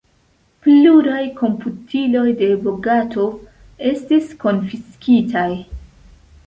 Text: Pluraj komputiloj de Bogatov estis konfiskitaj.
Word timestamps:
Pluraj 0.67 1.19
komputiloj 1.41 2.25
de 2.41 2.49
Bogatov 2.65 3.39
estis 3.93 4.35
konfiskitaj. 4.47 5.49